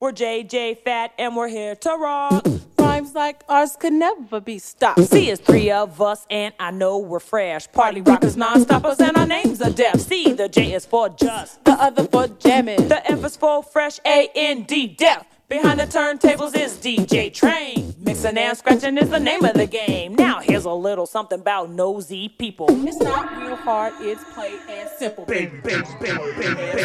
[0.00, 2.46] We're JJ Fad and we're here to rock.
[2.78, 5.02] Rhymes like ours could never be stopped.
[5.02, 7.70] See, it's three of us and I know we're fresh.
[7.70, 10.00] Party rockers, non-stoppers, and our names are Def.
[10.00, 11.62] C, the J is for just.
[11.66, 12.88] The other for jamming.
[12.88, 15.22] The F is for fresh, A-N-D, Def.
[15.50, 17.94] Behind the turntables is DJ Train.
[17.98, 20.14] Mixing and scratching is the name of the game.
[20.14, 22.68] Now here's a little something about nosy people.
[22.88, 25.26] It's not real hard, it's plain and simple.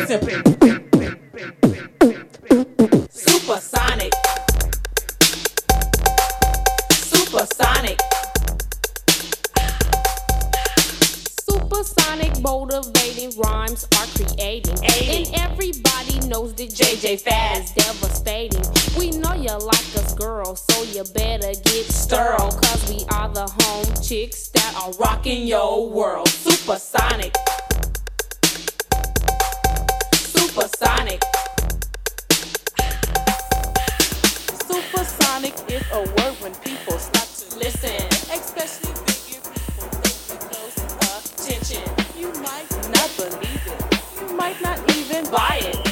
[0.05, 1.74] Simple.
[2.77, 4.13] Supersonic.
[6.91, 7.99] Supersonic.
[11.49, 14.77] Supersonic, motivating rhymes are creating.
[14.83, 15.33] Aiding.
[15.35, 17.63] And everybody knows that JJ Fad.
[17.63, 18.63] is devastating.
[18.97, 22.37] We know you like us, girls, so you better get stirred.
[22.39, 26.27] Cause we are the home chicks that are Rocking your world.
[26.27, 27.33] Supersonic.
[30.13, 31.21] Supersonic.
[35.95, 37.89] A word when people stop to Listen.
[38.29, 41.81] Especially bigger people pay close attention.
[41.81, 42.19] Attention.
[42.19, 44.01] You might not believe it.
[44.19, 45.84] You might not even Buy it.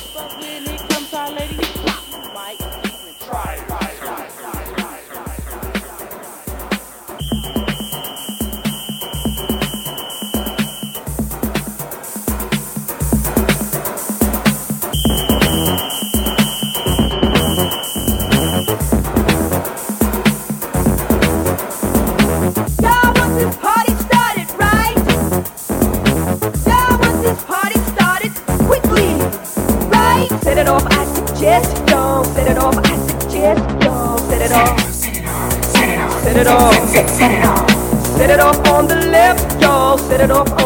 [40.23, 40.62] It off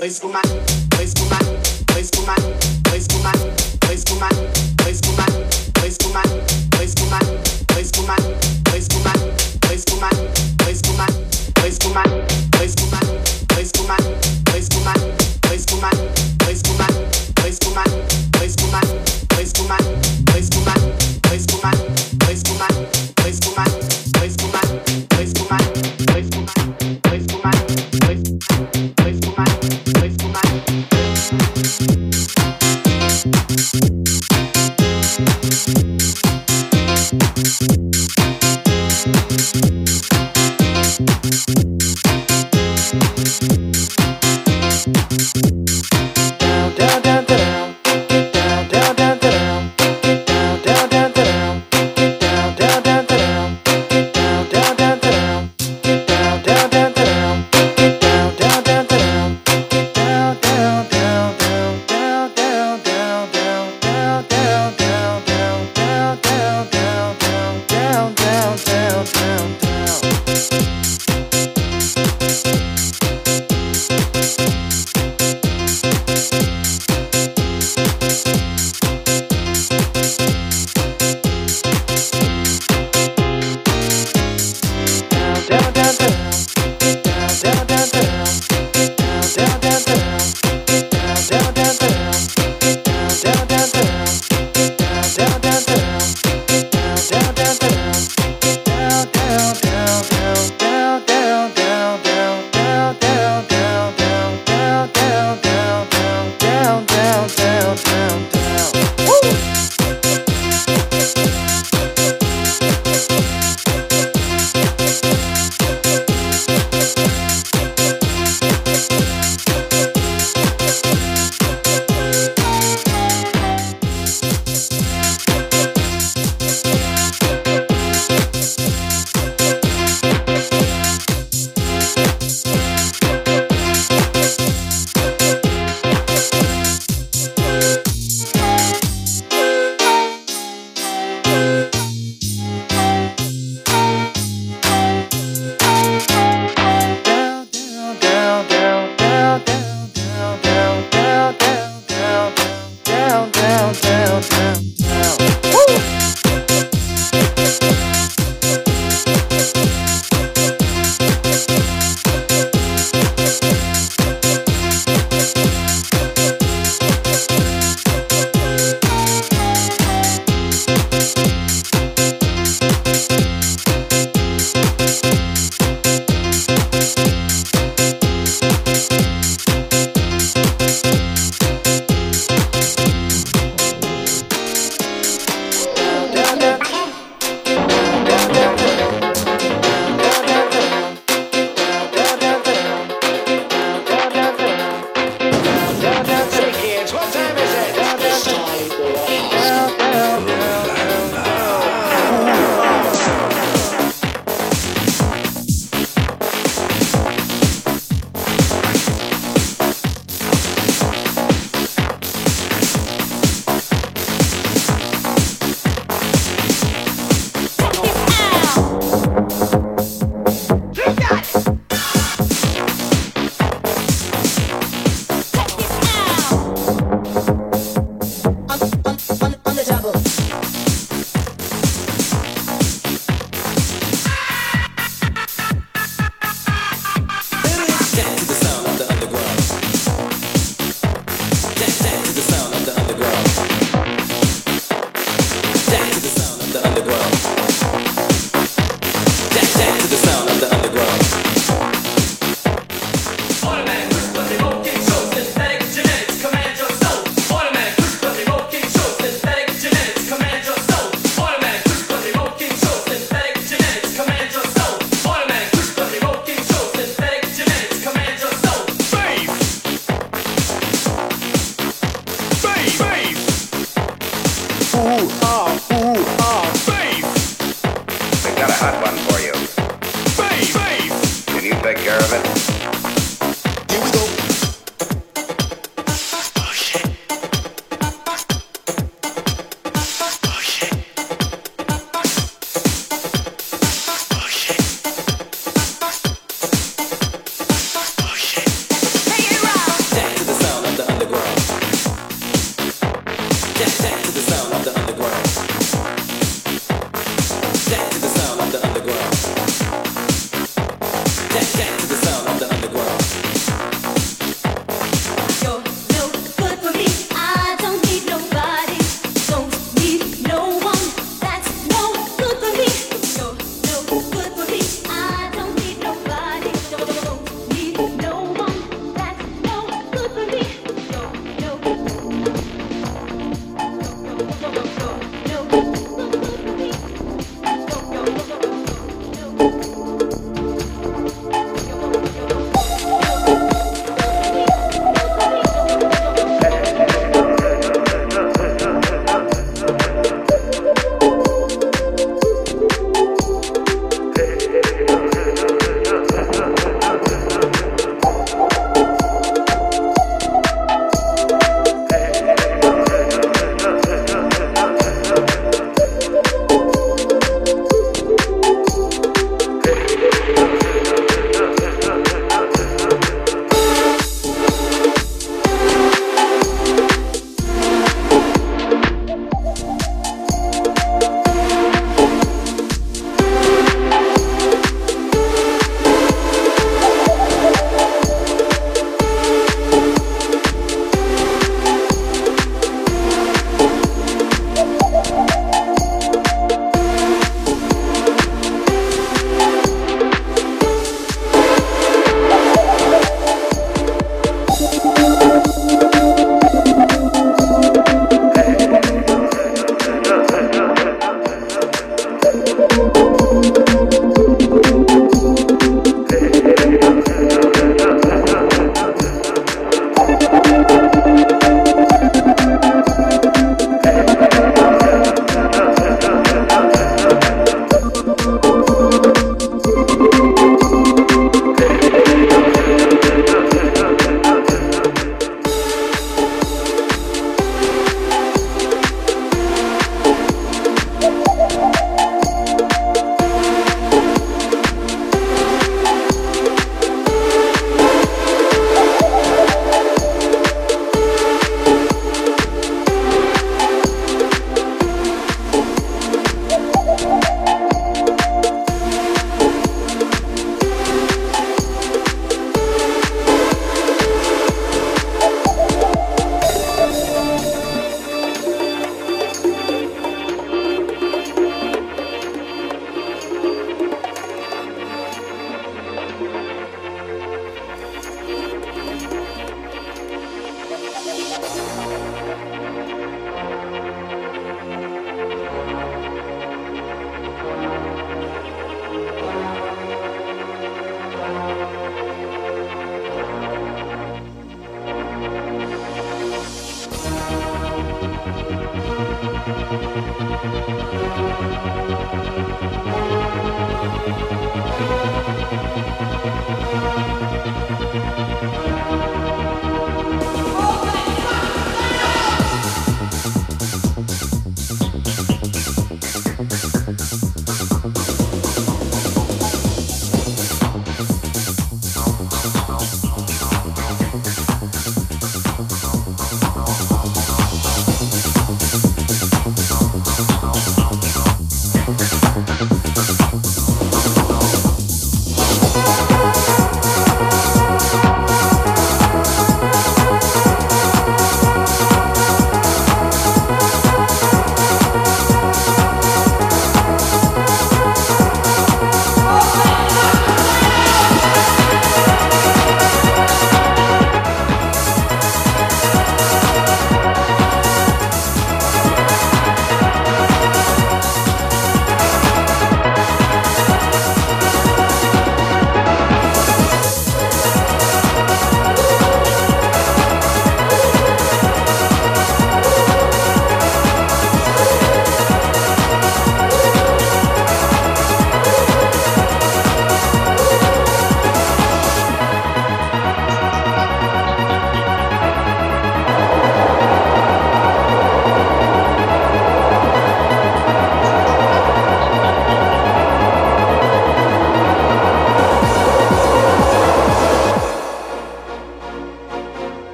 [0.00, 0.40] Dois com uma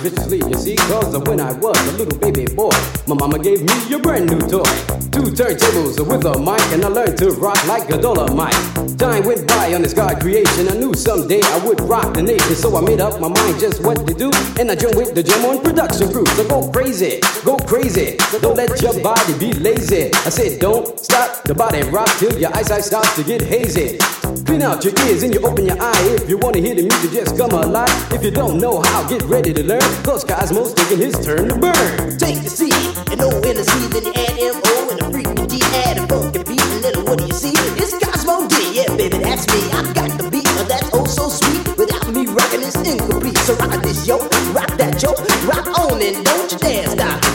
[0.00, 0.38] viciously.
[0.38, 2.72] You see, cause of when I was a little baby boy,
[3.06, 4.70] my mama gave me a brand new toy.
[5.12, 8.54] Two turntables with a mic, and I learned to rock like a dollar mic.
[8.96, 10.68] Time went by on this God creation.
[10.68, 13.82] I knew someday I would rock the nation, so I made up my mind just
[13.82, 14.30] what to do.
[14.58, 16.26] And I joined with the Jam on production crew.
[16.26, 18.16] So go crazy, go crazy.
[18.40, 20.12] Don't let your body be lazy.
[20.26, 23.98] I said, don't stop the body rock till your eyesight starts to get hazy.
[24.46, 26.02] Clean out your ears and you open your eye.
[26.14, 27.90] If you wanna hear the music, just come alive.
[28.12, 29.80] If you don't know how, get ready to learn.
[30.04, 32.18] Cause Cozmo's taking his turn to burn.
[32.18, 32.70] Take the C
[33.10, 35.98] and O and the C, then you add M O and the freaky D, add
[35.98, 37.54] a funky beat, and then what do you see?
[37.80, 39.60] It's Cozmo D, yeah, baby, that's me.
[39.72, 41.76] I got the beat, uh, that's oh so sweet.
[41.76, 43.38] Without me rocking, it's incomplete.
[43.38, 44.18] So rock this yo,
[44.52, 45.10] rock that yo,
[45.48, 47.29] rock on and don't you dare stop.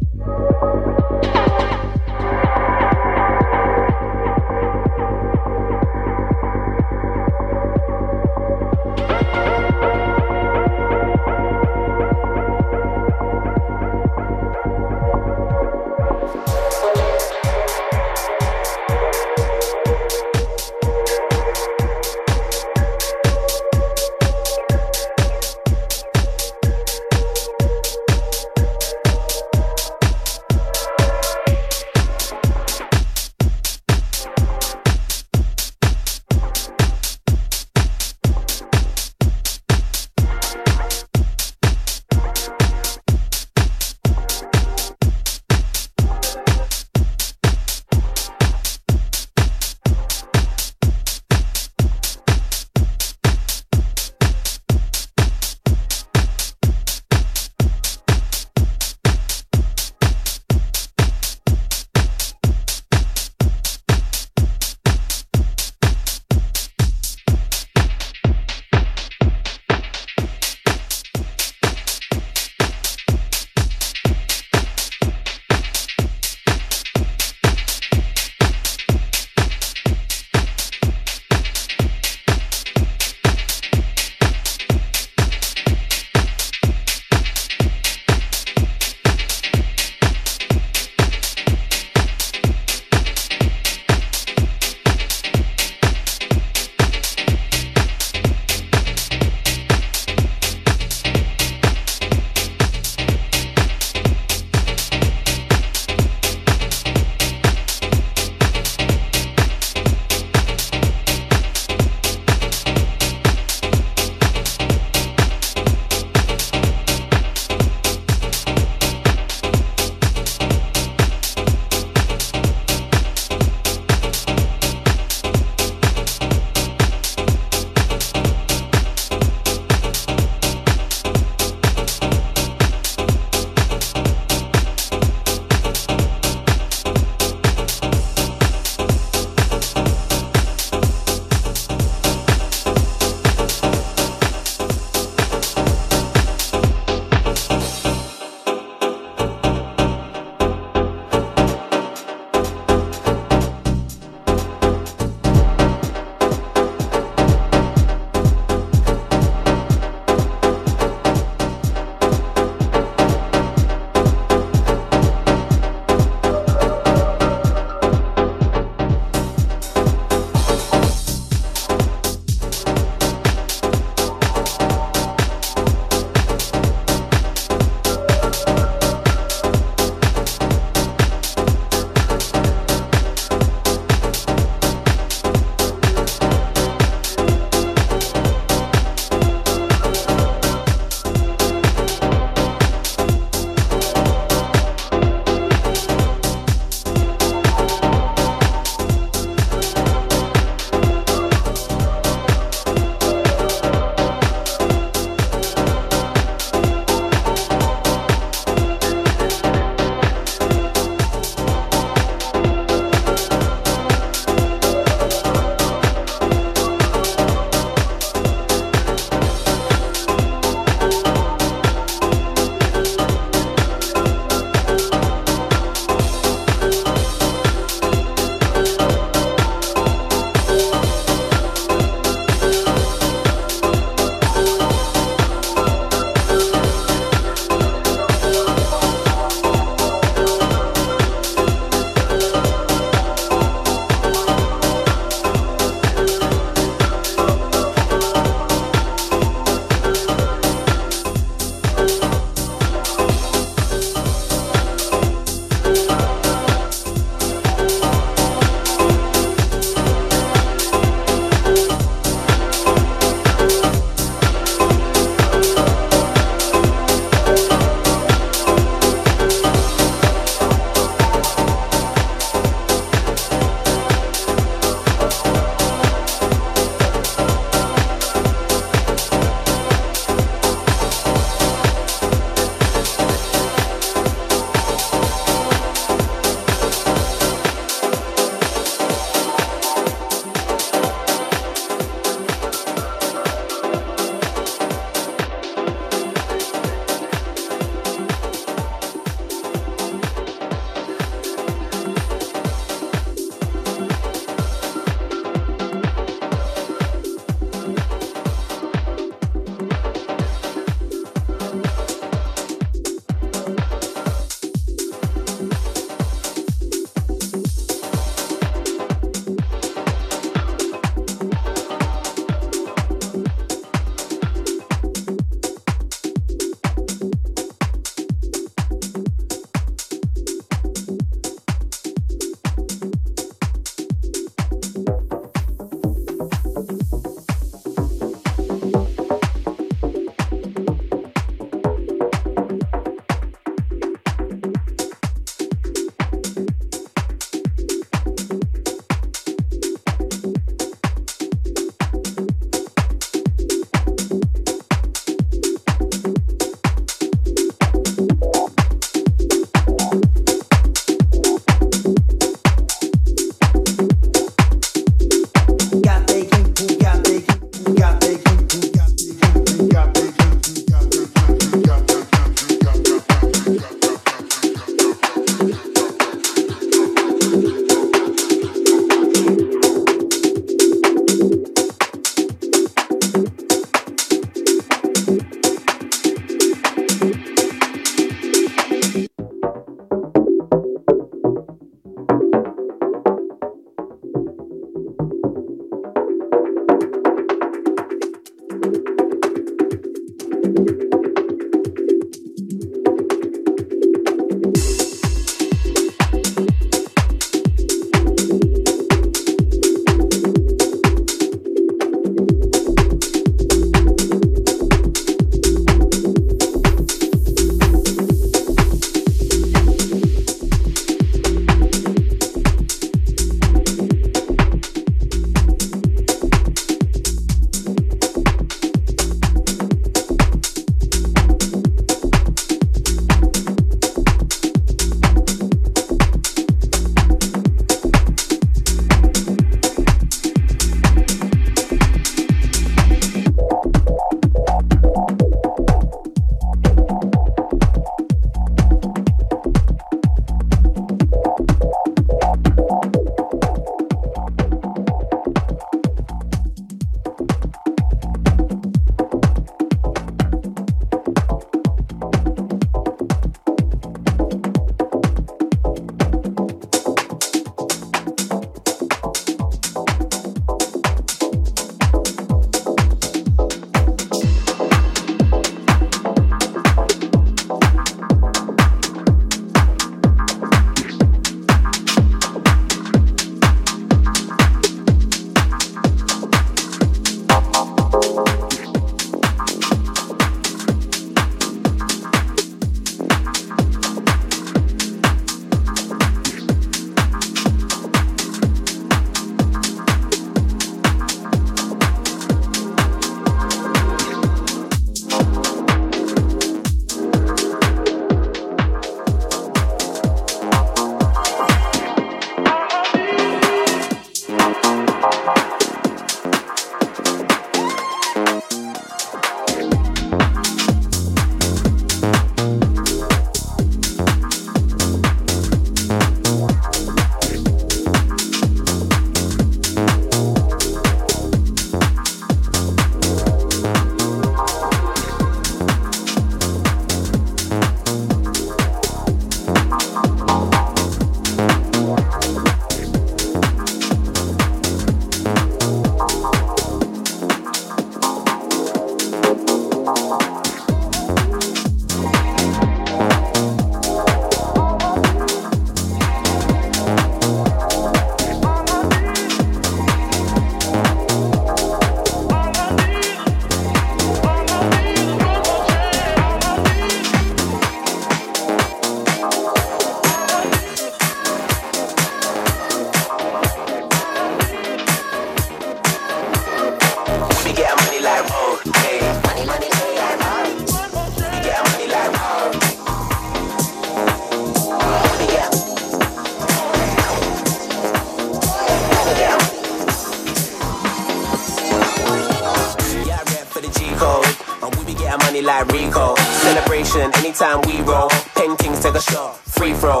[595.44, 596.16] like Rico.
[596.40, 598.08] Celebration anytime we roll.
[598.34, 600.00] Paintings take a shot, free throw.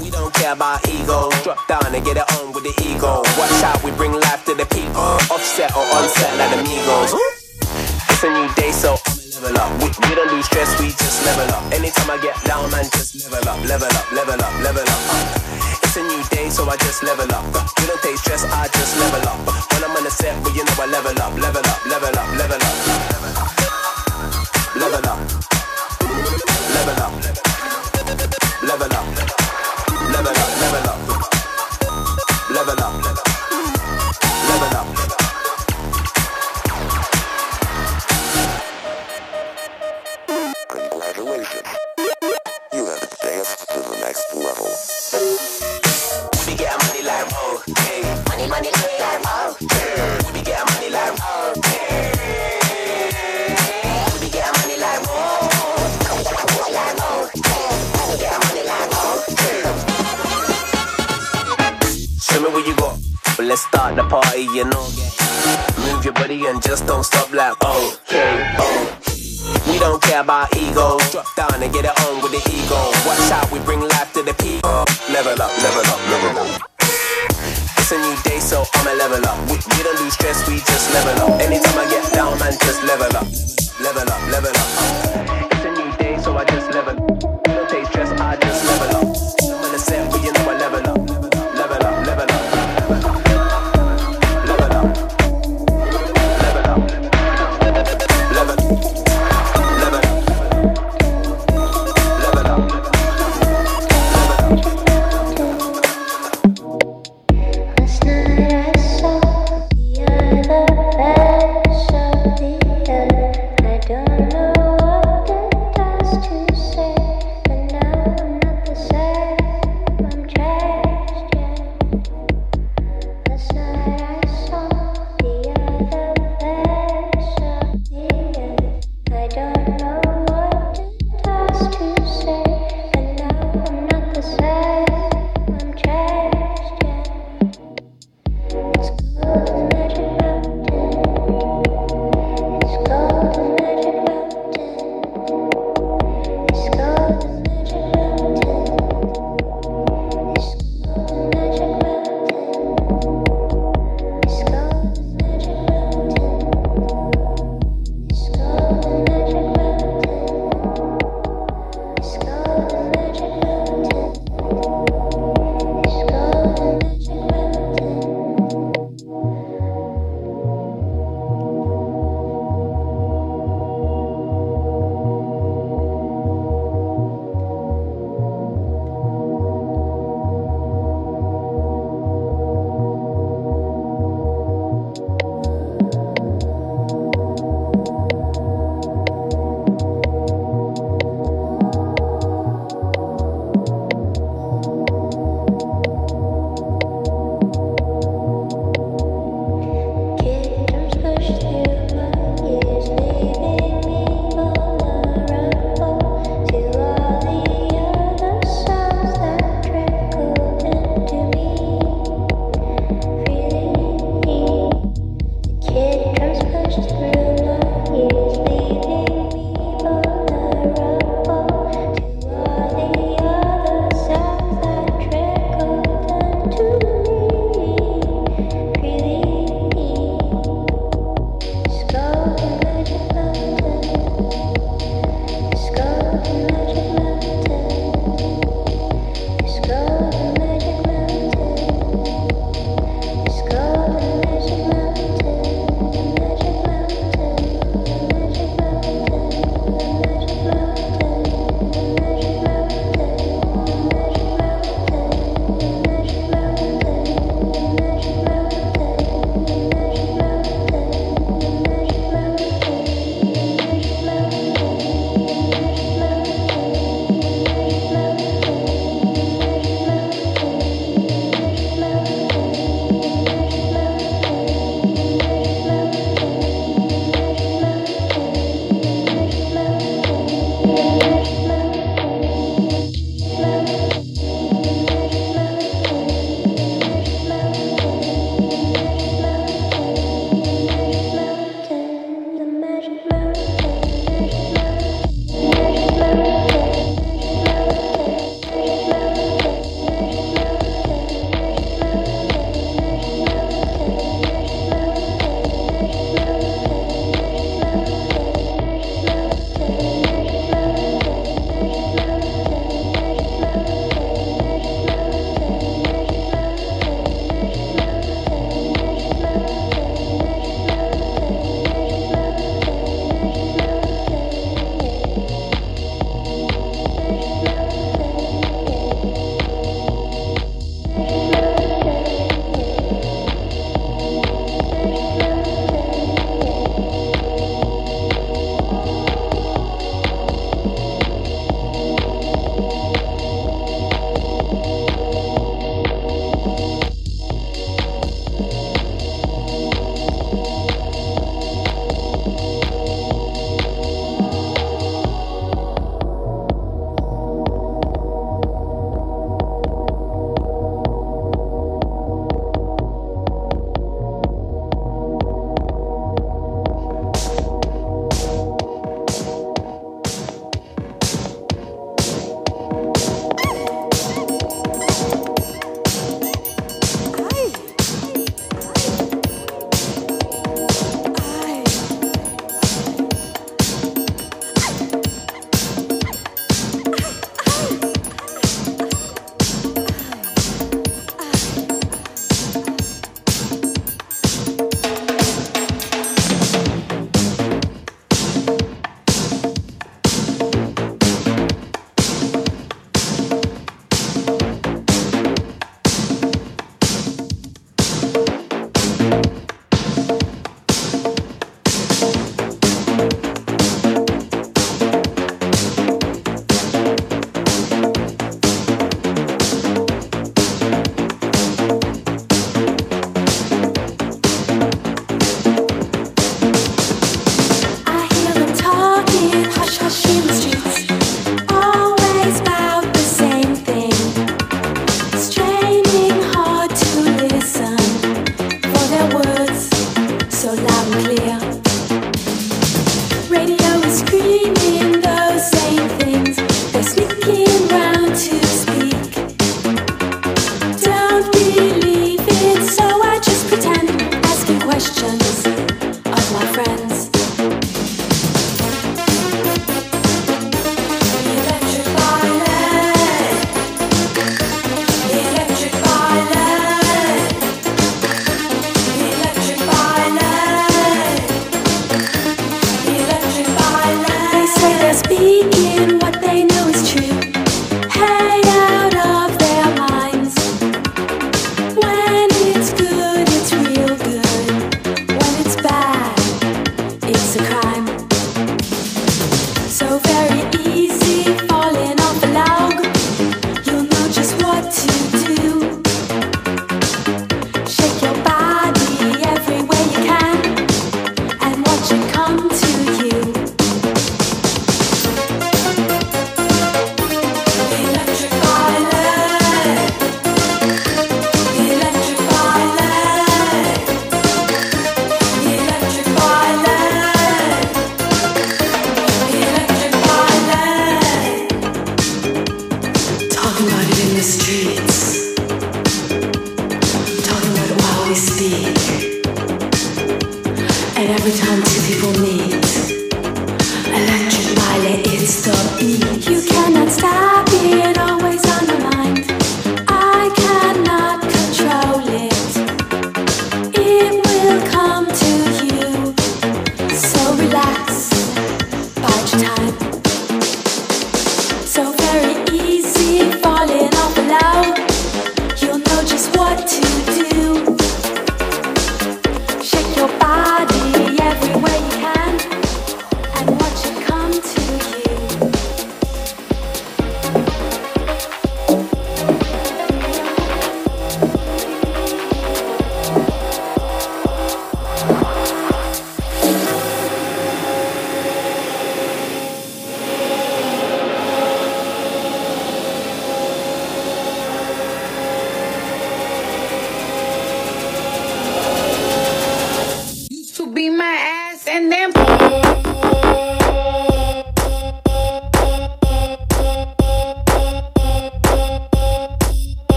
[0.00, 1.30] We don't care about ego.
[1.42, 3.22] Drop down and get it on with the ego.
[3.36, 5.18] Watch out, we bring life to the people.
[5.34, 7.10] Offset or onset like amigos.
[8.08, 8.94] It's a new day, so
[9.34, 9.70] level up.
[9.82, 11.62] We, we don't lose stress, we just level up.
[11.74, 15.02] Anytime I get down, man, just level up, level up, level up, level up.
[15.82, 17.44] It's a new day, so I just level up.
[17.78, 19.38] We don't take stress, I just level up.
[19.74, 22.28] When I'm on the set, well, you know I level up, level up, level up,
[22.38, 22.76] level up.
[22.86, 23.37] Level up
[24.78, 25.18] level up,
[26.74, 27.12] level up,
[28.62, 29.06] level up,
[30.12, 30.57] level up.
[63.58, 64.86] start the party, you know.
[65.90, 68.98] Move your body and just don't stop like, oh, okay, oh.
[69.66, 70.98] We don't care about ego.
[71.10, 72.78] Drop down and get it on with the ego.
[73.06, 74.84] Watch out, we bring life to the people.
[75.10, 76.62] Level up, level up, level up.
[77.78, 79.38] It's a new day, so I'ma level up.
[79.50, 81.40] We, we don't lose stress, we just level up.
[81.40, 83.26] Anytime I get down, man, just level up.
[83.80, 84.68] Level up, level up.
[85.52, 87.07] It's a new day, so I just level up.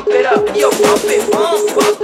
[0.00, 1.99] Pump it up, yo, pump it, pump up